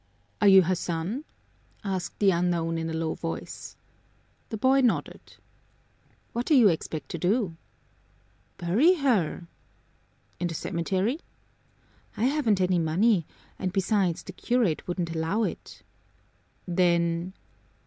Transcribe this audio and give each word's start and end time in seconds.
"Are 0.41 0.47
you 0.47 0.63
her 0.63 0.73
son?" 0.73 1.25
asked 1.83 2.17
the 2.17 2.31
unknown 2.31 2.79
in 2.79 2.89
a 2.89 2.93
low 2.93 3.13
voice. 3.13 3.75
The 4.49 4.57
boy 4.57 4.79
nodded. 4.81 5.35
"What 6.33 6.47
do 6.47 6.55
you 6.55 6.69
expect 6.69 7.07
to 7.09 7.19
do?" 7.19 7.55
"Bury 8.57 8.95
her!" 8.95 9.45
"In 10.39 10.47
the 10.47 10.55
cemetery?" 10.55 11.19
"I 12.17 12.23
haven't 12.23 12.59
any 12.59 12.79
money 12.79 13.27
and, 13.59 13.71
besides, 13.71 14.23
the 14.23 14.31
curate 14.33 14.87
wouldn't 14.87 15.15
allow 15.15 15.43
it." 15.43 15.83
"Then?" 16.67 17.33